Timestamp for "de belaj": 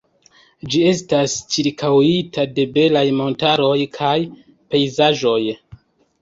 2.55-3.05